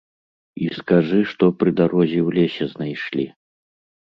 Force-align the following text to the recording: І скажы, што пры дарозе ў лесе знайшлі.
І 0.63 0.69
скажы, 0.77 1.19
што 1.31 1.49
пры 1.59 1.69
дарозе 1.81 2.19
ў 2.27 2.35
лесе 2.39 2.65
знайшлі. 2.73 3.29